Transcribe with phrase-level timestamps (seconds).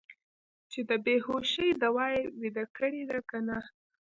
[0.71, 3.57] چې د بې هوشۍ دوا یې ویده کړي دي که نه.